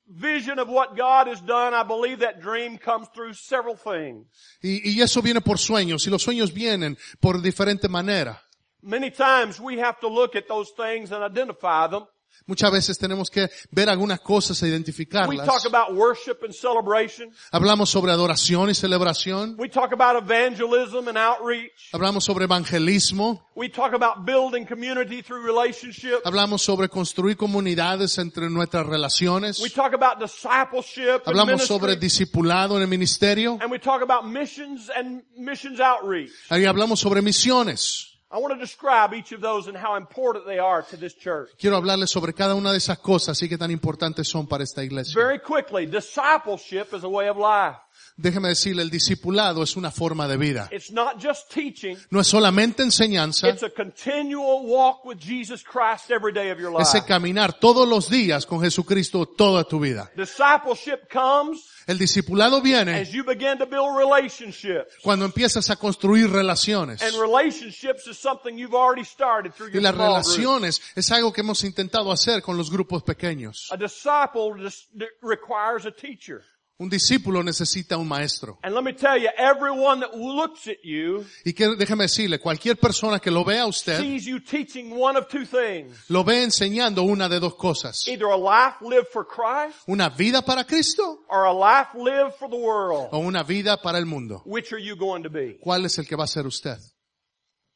vision 0.06 0.58
of 0.58 0.68
what 0.68 0.96
God 0.96 1.26
has 1.28 1.40
done, 1.40 1.74
I 1.74 1.82
believe 1.82 2.20
that 2.20 2.40
dream 2.40 2.78
comes 2.78 3.08
through 3.14 3.34
several 3.34 3.76
things. 3.76 4.26
Y, 4.62 4.80
y 4.84 5.00
eso 5.02 5.20
viene 5.20 5.40
por 5.40 5.58
sueños. 5.58 6.06
Y 6.06 6.10
los 6.10 6.22
sueños 6.22 6.52
vienen 6.52 6.96
por 7.20 7.40
diferente 7.40 7.88
manera. 7.88 8.40
Many 8.82 9.10
times 9.10 9.60
we 9.60 9.78
have 9.78 10.00
to 10.00 10.08
look 10.08 10.34
at 10.34 10.48
those 10.48 10.70
things 10.76 11.12
and 11.12 11.22
identify 11.22 11.86
them. 11.86 12.06
Muchas 12.46 12.72
veces 12.72 12.98
tenemos 12.98 13.30
que 13.30 13.48
ver 13.70 13.88
algunas 13.88 14.20
cosas 14.20 14.60
e 14.62 14.66
We 14.66 14.70
identificarlas. 14.70 15.46
talk 15.46 15.64
about 15.66 15.96
worship 15.96 16.38
and 16.42 16.52
celebration. 16.52 17.30
Hablamos 17.52 17.90
sobre 17.90 18.12
adoración 18.12 18.70
y 18.70 18.74
celebración. 18.74 19.54
We 19.58 19.68
talk 19.68 19.92
about 19.92 20.16
evangelism 20.22 21.08
and 21.08 21.16
outreach. 21.16 21.90
Hablamos 21.92 22.24
sobre 22.24 22.44
evangelismo. 22.44 23.48
We 23.54 23.68
talk 23.68 23.92
about 23.94 24.24
building 24.24 24.66
community 24.66 25.22
through 25.22 25.44
relationships. 25.44 26.22
Hablamos 26.24 26.62
sobre 26.62 26.88
construir 26.88 27.36
comunidades 27.36 28.18
entre 28.18 28.48
nuestras 28.50 28.86
relaciones. 28.86 29.60
We 29.60 29.70
talk 29.70 29.94
about 29.94 30.18
discipleship 30.18 31.22
and 31.26 31.26
Hablamos 31.26 31.66
sobre 31.66 31.96
discipulado 31.96 32.76
en 32.76 32.82
el 32.82 32.88
ministerio. 32.88 33.58
And 33.60 33.70
we 33.70 33.78
talk 33.78 34.02
about 34.02 34.24
missions 34.26 34.90
and 34.90 35.22
missions 35.36 35.80
outreach. 35.80 36.32
Ahí 36.48 36.64
hablamos 36.64 36.98
sobre 36.98 37.22
misiones. 37.22 38.11
I 38.32 38.38
want 38.38 38.54
to 38.54 38.58
describe 38.58 39.12
each 39.12 39.32
of 39.32 39.42
those 39.42 39.68
and 39.68 39.76
how 39.76 39.96
important 39.96 40.46
they 40.46 40.58
are 40.58 40.82
to 40.90 40.96
this 40.96 41.14
church. 41.14 41.50
Quiero 41.58 41.76
hablarles 41.76 42.10
sobre 42.10 42.32
cada 42.32 42.54
una 42.54 42.70
de 42.72 42.78
esas 42.78 42.98
cosas 42.98 43.42
y 43.42 43.48
qué 43.48 43.58
tan 43.58 43.70
importantes 43.70 44.26
son 44.26 44.46
para 44.46 44.64
esta 44.64 44.82
iglesia. 44.82 45.12
Very 45.14 45.38
quickly, 45.38 45.84
discipleship 45.86 46.94
is 46.94 47.04
a 47.04 47.08
way 47.08 47.28
of 47.28 47.36
life. 47.36 47.76
Déjeme 48.16 48.48
decirle, 48.48 48.82
el 48.82 48.90
discipulado 48.90 49.62
es 49.62 49.76
una 49.76 49.90
forma 49.90 50.28
de 50.28 50.36
vida. 50.36 50.68
It's 50.70 50.90
not 50.90 51.18
just 51.22 51.50
teaching. 51.52 51.96
No 52.10 52.20
es 52.20 52.26
solamente 52.26 52.82
enseñanza, 52.82 53.48
It's 53.48 53.62
a 53.62 53.70
continual 53.70 54.66
walk 54.66 55.04
with 55.04 55.18
Jesus 55.18 55.62
Christ 55.62 56.10
every 56.10 56.32
day 56.32 56.50
of 56.50 56.58
your 56.58 56.72
life. 56.72 56.96
es 56.96 57.04
caminar 57.04 57.52
todos 57.58 57.88
los 57.88 58.08
días 58.10 58.44
con 58.46 58.60
Jesucristo 58.60 59.26
toda 59.26 59.64
tu 59.64 59.80
vida. 59.80 60.10
Discipleship 60.16 61.08
comes 61.10 61.68
El 61.86 61.98
discipulado 61.98 62.60
viene 62.60 62.94
as 63.00 63.10
you 63.12 63.24
begin 63.24 63.58
to 63.58 63.66
build 63.66 63.96
relationships. 63.96 64.92
cuando 65.02 65.24
empiezas 65.24 65.68
a 65.70 65.76
construir 65.76 66.30
relaciones. 66.30 67.02
And 67.02 67.14
relationships 67.20 68.06
is 68.06 68.18
something 68.22 68.56
you've 68.56 68.74
already 68.74 69.04
started 69.04 69.52
through 69.54 69.70
Y 69.70 69.74
your 69.74 69.82
las 69.82 69.94
relaciones 69.96 70.80
es 70.94 71.10
algo 71.10 71.32
que 71.32 71.40
hemos 71.42 71.64
intentado 71.64 72.12
hacer 72.12 72.40
con 72.42 72.56
los 72.56 72.70
grupos 72.70 73.02
pequeños. 73.02 73.68
A 73.72 73.76
disciple 73.76 74.54
dis- 74.62 74.88
requires 75.20 75.84
a 75.86 75.90
teacher. 75.90 76.42
Un 76.78 76.88
discípulo 76.88 77.44
necesita 77.44 77.96
un 77.96 78.08
maestro. 78.08 78.58
And 78.64 78.74
let 78.74 78.82
me 78.82 78.92
tell 78.92 79.16
you, 79.16 79.28
everyone 79.38 80.00
that 80.00 80.16
looks 80.16 80.66
at 80.66 80.78
you 80.82 81.24
Y 81.44 81.52
que, 81.52 81.76
déjeme 81.76 82.04
decirle, 82.04 82.40
cualquier 82.40 82.76
persona 82.76 83.20
que 83.20 83.30
lo 83.30 83.44
vea 83.44 83.62
a 83.62 83.66
usted, 83.66 84.00
sees 84.00 84.24
you 84.24 84.40
teaching 84.40 84.90
one 84.90 85.16
of 85.16 85.28
two 85.28 85.44
things. 85.46 85.96
lo 86.08 86.24
ve 86.24 86.42
enseñando 86.42 87.04
una 87.04 87.28
de 87.28 87.38
dos 87.38 87.54
cosas. 87.54 88.08
Either 88.08 88.26
a 88.26 88.36
life 88.36 88.78
lived 88.80 89.06
for 89.12 89.24
Christ 89.24 89.78
Una 89.86 90.08
vida 90.08 90.42
para 90.42 90.64
Cristo 90.64 91.20
or 91.28 91.44
a 91.44 91.52
life 91.52 91.90
lived 91.94 92.34
for 92.40 92.48
the 92.50 92.56
world. 92.56 93.10
o 93.12 93.18
una 93.18 93.44
vida 93.44 93.80
para 93.80 93.98
el 93.98 94.06
mundo. 94.06 94.42
Which 94.44 94.72
are 94.72 94.82
you 94.82 94.96
going 94.96 95.22
to 95.22 95.30
be? 95.30 95.58
¿Cuál 95.60 95.84
es 95.84 95.98
el 95.98 96.06
que 96.06 96.16
va 96.16 96.24
a 96.24 96.28
ser 96.28 96.46
usted? 96.48 96.78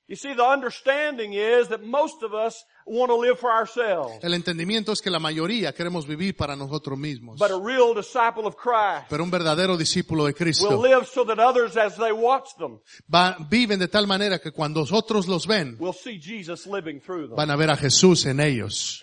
You 0.09 0.15
see, 0.15 0.35
the 0.35 0.45
understanding 0.45 1.33
is 1.33 1.67
that 1.69 1.83
most 1.83 2.23
of 2.23 2.33
us 2.33 2.65
want 2.87 3.11
to 3.11 3.17
live 3.17 3.41
for 3.41 3.51
ourselves. 3.51 4.23
El 4.23 4.35
entendimiento 4.35 4.93
es 4.93 5.03
que 5.03 5.11
la 5.11 5.19
mayoría 5.19 5.75
queremos 5.75 6.07
vivir 6.07 6.37
para 6.37 6.55
nosotros 6.55 6.97
mismos. 6.97 7.41
But 7.41 7.51
a 7.51 7.59
real 7.59 7.93
disciple 7.93 8.47
of 8.47 8.55
Christ 8.55 9.09
Pero 9.11 9.25
un 9.25 9.31
verdadero 9.33 9.77
discípulo 9.77 10.25
de 10.25 10.31
will 10.31 10.37
Cristo 10.37 10.81
live 10.81 11.07
so 11.07 11.25
that 11.25 11.41
others, 11.41 11.77
as 11.77 11.97
they 11.97 12.13
watch 12.13 12.51
them, 12.57 12.79
va- 13.13 13.37
viven 13.51 13.81
de 13.81 13.89
tal 13.89 14.07
manera 14.07 14.39
que 14.39 14.53
cuando 14.53 14.83
otros 14.93 15.27
los 15.27 15.45
ven, 15.45 15.77
will 15.81 15.93
see 15.93 16.21
Jesus 16.21 16.69
living 16.69 17.01
through 17.01 17.27
them. 17.27 17.37
van 17.37 17.51
a 17.51 17.57
ver 17.57 17.71
a 17.71 17.77
Jesús 17.77 18.27
en 18.27 18.39
ellos. 18.39 19.03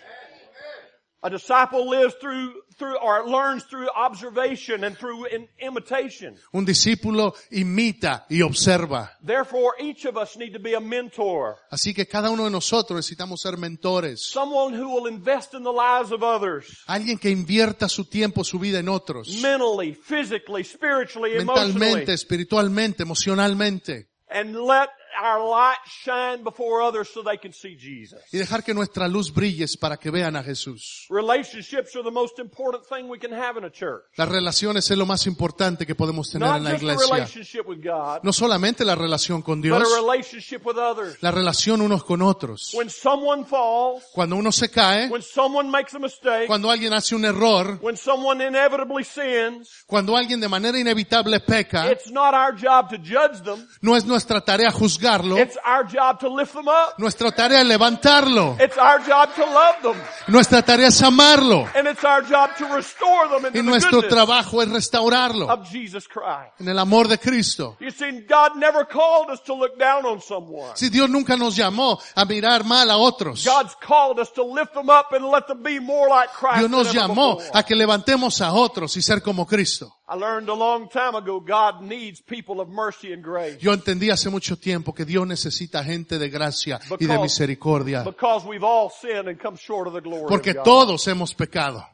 A 1.25 1.29
disciple 1.29 1.87
lives 1.89 2.15
through, 2.19 2.51
through, 2.77 2.97
or 3.01 3.25
learns 3.25 3.63
through 3.69 3.87
observation 3.95 4.83
and 4.83 4.97
through 4.97 5.25
in, 5.27 5.47
imitation. 5.59 6.35
Un 6.51 6.65
discípulo 6.65 7.33
imita 7.49 8.25
y 8.29 8.41
observa. 8.41 9.09
Therefore, 9.21 9.73
each 9.79 10.05
of 10.05 10.17
us 10.17 10.35
need 10.35 10.51
to 10.51 10.59
be 10.59 10.75
a 10.75 10.81
mentor. 10.81 11.55
Así 11.71 11.93
que 11.93 12.05
cada 12.05 12.29
uno 12.29 12.43
de 12.43 12.49
nosotros 12.49 12.97
necesitamos 12.97 13.39
ser 13.41 13.55
mentores. 13.57 14.21
Someone 14.29 14.73
who 14.77 14.89
will 14.89 15.07
invest 15.07 15.53
in 15.53 15.63
the 15.63 15.71
lives 15.71 16.11
of 16.11 16.23
others. 16.23 16.83
Alguien 16.87 17.17
que 17.17 17.29
invierta 17.29 17.87
su 17.87 18.03
tiempo, 18.03 18.43
su 18.43 18.59
vida 18.59 18.79
en 18.79 18.89
otros. 18.89 19.41
Mentally, 19.41 19.93
physically, 19.93 20.65
spiritually, 20.65 21.37
Mentalmente, 21.37 21.77
emotionally. 21.77 22.13
espiritualmente, 22.13 23.03
emocionalmente. 23.03 24.09
And 24.29 24.55
let 24.55 24.89
our 25.21 25.39
light 25.43 25.77
shine 25.85 26.43
before 26.43 26.81
others 26.81 27.09
so 27.13 27.23
they 27.23 27.37
can 27.37 27.53
see 27.53 27.75
Jesus. 27.77 28.19
Y 28.31 28.37
dejar 28.37 28.63
que 28.63 28.73
nuestra 28.73 29.07
luz 29.07 29.33
brille 29.33 29.63
para 29.79 29.97
que 29.97 30.11
vean 30.11 30.35
a 30.35 30.43
Jesús. 30.43 31.05
Relationships 31.09 31.95
are 31.95 32.03
the 32.03 32.11
most 32.11 32.39
important 32.39 32.85
thing 32.87 33.09
we 33.09 33.17
can 33.19 33.31
have 33.33 33.57
in 33.57 33.63
a 33.65 33.69
church. 33.71 34.03
Las 34.17 34.27
relaciones 34.29 34.89
es 34.89 34.97
lo 34.97 35.05
más 35.05 35.25
importante 35.27 35.85
que 35.85 35.95
podemos 35.95 36.29
tener 36.29 36.47
Not 36.47 36.57
en 36.57 36.63
la 36.63 36.73
iglesia. 36.75 37.13
relationship 37.15 37.67
with 37.67 37.83
God, 37.83 38.19
No 38.23 38.33
solamente 38.33 38.83
la 38.85 38.95
relación 38.95 39.41
con 39.41 39.61
but 39.61 39.65
Dios, 39.65 39.81
a 39.93 39.95
relationship 40.01 40.65
with 40.65 40.77
others. 40.77 41.17
la 41.21 41.31
relación 41.31 41.81
unos 41.81 42.03
con 42.03 42.21
otros. 42.21 42.73
When 42.73 42.89
someone 42.89 43.45
falls, 43.45 44.03
Cuando 44.13 44.35
uno 44.35 44.51
se 44.51 44.69
cae, 44.69 45.07
when 45.09 45.21
someone 45.21 45.69
makes 45.69 45.93
a 45.95 45.99
mistake, 45.99 46.47
cuando 46.47 46.69
alguien 46.69 46.93
hace 46.93 47.15
un 47.15 47.25
error, 47.25 47.77
when 47.81 47.95
someone 47.97 48.41
inevitably 48.45 49.03
sins, 49.03 49.83
cuando 49.87 50.15
alguien 50.17 50.39
de 50.39 50.49
manera 50.49 50.77
inevitable 50.77 51.39
peca, 51.39 51.91
it's 51.91 52.11
not 52.11 52.33
our 52.33 52.53
job 52.55 52.89
to 52.89 52.97
judge 52.97 53.41
them. 53.43 53.67
no 53.81 53.95
es 53.95 54.05
nuestra 54.05 54.41
tarea 54.41 54.71
juzgarlo, 55.03 55.37
It's 55.37 55.57
our 55.65 55.83
job 55.85 56.19
to 56.19 56.29
lift 56.29 56.53
them 56.53 56.67
up. 56.67 56.97
nuestra 56.97 57.31
tarea 57.31 57.61
es 57.61 57.67
levantarlo, 57.67 58.57
It's 58.59 58.77
our 58.77 58.99
job 59.05 59.33
to 59.35 59.45
love 59.45 59.81
them. 59.81 60.01
nuestra 60.27 60.61
tarea 60.61 60.87
es 60.87 61.01
amarlo 61.01 61.67
And 61.75 61.87
it's 61.87 62.03
our 62.03 62.21
job 62.23 62.51
to 62.57 62.65
restore 62.75 63.27
them 63.29 63.45
into 63.45 63.59
y 63.59 63.61
the 63.61 63.63
nuestro 63.63 64.01
goodness 64.01 64.13
trabajo 64.13 64.61
es 64.61 64.69
restaurarlo 64.69 65.49
of 65.49 65.69
Jesus 65.69 66.07
Christ. 66.07 66.59
en 66.59 66.67
el 66.69 66.79
amor 66.79 67.07
de 67.07 67.17
Cristo. 67.17 67.77
You 67.79 67.91
see, 67.91 68.21
God 68.27 68.55
never 68.55 68.85
called 68.85 69.29
us 69.31 69.41
to 69.43 69.53
look 69.53 69.77
down 69.77 70.05
on 70.05 70.21
someone. 70.21 70.71
Si 70.75 70.89
Dios 70.89 71.09
nunca 71.09 71.35
nos 71.35 71.55
llamó 71.55 71.99
a 72.15 72.25
mirar 72.25 72.63
mal 72.63 72.89
a 72.89 72.97
otros, 72.97 73.45
God's 73.45 73.75
called 73.85 74.19
us 74.19 74.31
to 74.33 74.43
lift 74.43 74.73
them 74.73 74.89
up 74.89 75.11
and 75.13 75.25
let 75.29 75.47
them 75.47 75.61
be 75.63 75.79
more 75.79 76.07
like 76.09 76.29
Christ 76.33 76.59
Dios 76.59 76.69
nos 76.69 76.93
llamó 76.93 77.39
a 77.53 77.63
que 77.63 77.75
levantemos 77.75 78.41
a 78.41 78.53
otros 78.53 78.95
y 78.97 79.01
ser 79.01 79.21
como 79.21 79.45
Cristo. 79.45 79.91
I 80.05 80.15
learned 80.15 80.49
a 80.49 80.53
long 80.53 80.89
time 80.89 81.15
ago 81.15 81.39
God 81.39 81.81
needs 81.81 82.21
people 82.21 82.59
of 82.59 82.67
mercy 82.67 83.13
and 83.13 83.23
grace 83.23 83.57
Yo 83.61 83.71
entendí 83.73 84.09
hace 84.09 84.29
mucho 84.29 84.57
tiempo 84.57 84.93
que 84.93 85.05
Dios 85.05 85.25
necesita 85.25 85.81
gente 85.83 86.19
de 86.19 86.29
gracia 86.29 86.79
y 86.83 86.97
de 86.97 87.07
Because- 87.07 87.21
misericordia, 87.21 88.03
because 88.03 88.45
we've 88.45 88.65
all 88.65 88.89
sinned 88.89 89.29
and 89.29 89.39
come 89.39 89.55
short 89.57 89.87
of 89.87 89.93
the 89.93 90.01
glory 90.01 90.27
porque 90.27 90.49
of 90.51 90.57
God. 90.57 90.63
todos 90.65 91.05
hemos 91.07 91.33
pecado. 91.33 91.85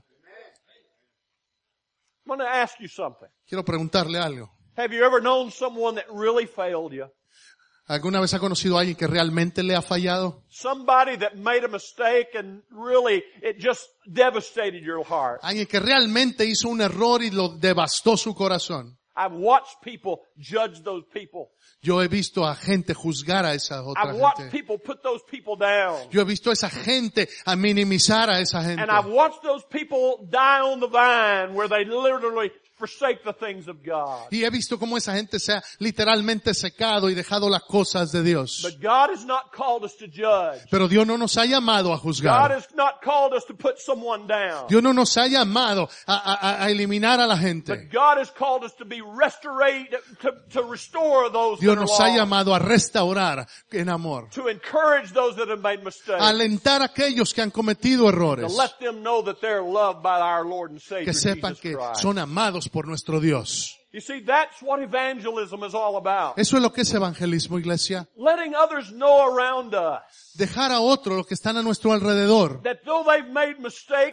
I'm 2.25 2.37
going 2.37 2.39
to 2.39 2.45
ask 2.55 2.79
you 2.79 2.87
something. 2.87 3.27
Quiero 3.47 3.63
preguntarle 3.63 4.19
algo. 4.19 4.49
Have 4.77 4.93
you 4.93 5.03
ever 5.03 5.19
known 5.21 5.51
someone 5.51 5.95
that 5.95 6.05
really 6.11 6.45
failed 6.45 6.93
you? 6.93 7.07
¿Alguna 7.89 8.21
vez 8.21 8.35
ha 8.35 8.39
conocido 8.39 8.77
a 8.77 8.81
alguien 8.81 8.95
que 8.95 9.07
realmente 9.07 9.63
le 9.63 9.75
ha 9.75 9.81
fallado? 9.81 10.43
Somebody 10.47 11.17
that 11.17 11.33
made 11.33 11.65
a 11.65 11.67
mistake 11.67 12.37
and 12.37 12.61
really 12.69 13.23
it 13.41 13.57
just 13.59 13.81
devastated 14.05 14.83
your 14.83 15.03
heart. 15.03 15.39
Alguien 15.41 15.65
que 15.65 15.79
realmente 15.79 16.45
hizo 16.45 16.69
un 16.69 16.81
error 16.81 17.23
y 17.23 17.31
lo 17.31 17.49
devastó 17.49 18.15
su 18.15 18.35
corazón. 18.35 18.95
I've 19.17 19.33
watched 19.33 19.81
people 19.81 20.21
judge 20.37 20.83
those 20.83 21.03
people. 21.11 21.49
Yo 21.81 21.99
he 21.99 22.07
visto 22.07 22.45
a 22.45 22.53
gente 22.53 22.93
juzgar 22.93 23.43
a 23.43 23.55
esa 23.55 23.81
otra 23.81 24.13
I've 24.13 24.19
watched 24.19 24.37
gente. 24.37 24.51
people 24.51 24.77
put 24.77 25.01
those 25.01 25.23
people 25.27 25.55
down. 25.57 26.09
Yo 26.11 26.21
he 26.21 26.25
visto 26.25 26.51
a 26.51 26.53
esa 26.53 26.69
gente 26.69 27.27
a 27.43 27.55
minimizar 27.55 28.29
a 28.29 28.39
esa 28.39 28.61
gente. 28.61 28.83
Forsake 32.79 33.23
the 33.25 33.33
things 33.33 33.67
of 33.67 33.83
God. 33.85 34.29
Y 34.31 34.43
he 34.45 34.49
visto 34.49 34.79
cómo 34.79 34.95
esa 34.97 35.13
gente 35.15 35.37
se 35.37 35.51
ha 35.53 35.61
literalmente 35.79 36.53
secado 36.53 37.09
y 37.09 37.13
dejado 37.13 37.49
las 37.49 37.63
cosas 37.63 38.11
de 38.13 38.23
Dios. 38.23 38.61
But 38.63 38.81
God 38.81 39.09
has 39.11 39.25
not 39.25 39.51
called 39.53 39.83
us 39.83 39.97
to 39.97 40.05
judge. 40.07 40.61
Pero 40.71 40.87
Dios 40.87 41.05
no 41.05 41.17
nos 41.17 41.35
ha 41.37 41.45
llamado 41.45 41.91
a 41.93 41.97
God 41.97 42.03
juzgar. 42.03 42.51
has 42.51 42.67
not 42.75 43.01
called 43.03 43.33
us 43.33 43.43
to 43.47 43.53
put 43.53 43.77
someone 43.79 44.27
down. 44.27 44.67
Dios 44.69 44.81
no 44.81 44.93
nos 44.93 45.13
ha 45.17 45.27
llamado 45.27 45.89
a, 46.07 46.13
a- 46.13 46.63
a 46.65 46.71
eliminar 46.71 47.19
a 47.19 47.27
la 47.27 47.35
gente. 47.35 47.73
But 47.75 47.91
God 47.91 48.17
has 48.17 48.31
called 48.31 48.63
us 48.63 48.73
to 48.77 48.85
be 48.85 49.01
restored, 49.01 49.89
to, 50.21 50.31
to 50.51 50.63
restore 50.63 51.29
those 51.29 51.59
Dios 51.59 51.75
that 51.75 51.81
are 51.81 51.85
nos 51.85 51.97
ha 51.99 52.05
lost, 52.07 52.15
llamado 52.17 52.55
a 52.55 52.59
restaurar 52.59 53.45
en 53.73 53.89
amor. 53.89 54.29
to 54.31 54.47
encourage 54.47 55.11
those 55.11 55.35
that 55.35 55.49
have 55.49 55.61
made 55.61 55.83
mistakes, 55.83 56.17
alentar 56.21 56.81
a 56.81 56.85
aquellos 56.85 57.33
que 57.33 57.41
han 57.43 57.51
cometido 57.51 58.03
to 58.03 58.09
errores. 58.09 58.53
let 58.55 58.79
them 58.79 59.03
know 59.03 59.21
that 59.21 59.41
they're 59.41 59.61
loved 59.61 60.01
by 60.01 60.19
our 60.21 60.45
Lord 60.45 60.71
and 60.71 60.81
Savior 60.81 61.05
Que 61.05 61.13
sepan 61.13 61.55
Jesus 61.55 61.59
que 61.61 61.73
Christ. 61.75 62.01
son 62.01 62.17
amados 62.17 62.68
por 62.69 62.87
nuestro 62.87 63.19
Dios. 63.19 63.75
You 63.91 64.01
see, 64.01 64.21
that's 64.21 64.61
what 64.61 64.81
evangelism 64.81 65.63
is 65.63 65.73
all 65.73 65.97
about. 65.97 66.37
Eso 66.37 66.57
es 66.57 66.61
lo 66.61 66.71
que 66.71 66.81
es 66.81 66.93
evangelismo, 66.93 67.57
iglesia. 67.57 68.07
Letting 68.15 68.53
others 68.55 68.91
know 68.91 69.35
around 69.35 69.73
us 69.73 70.29
Dejar 70.35 70.71
a 70.71 70.79
otro, 70.79 71.17
los 71.17 71.25
que 71.25 71.33
están 71.33 71.57
a 71.57 71.63
nuestro 71.63 71.91
alrededor, 71.91 72.61
that 72.61 72.81
though 72.85 73.03
they've 73.03 73.27
made 73.29 73.59
mistakes, 73.59 74.07